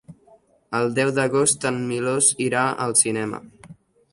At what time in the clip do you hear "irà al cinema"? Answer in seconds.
2.47-3.43